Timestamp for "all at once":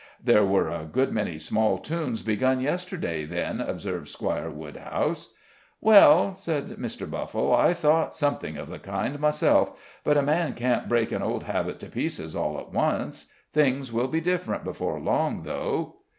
12.35-13.27